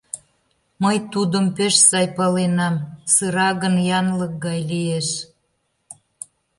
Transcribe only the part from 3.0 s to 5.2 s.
сыра гын, янлык гай лиеш...